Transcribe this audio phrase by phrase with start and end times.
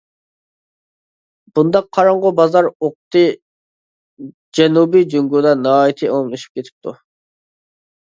[1.57, 3.21] بۇنداق قاراڭغۇ بازار ئوقىتى
[4.61, 6.95] جەنۇبىي جۇڭگودا ناھايىتى ئومۇملىشىپ كېتىپتۇ.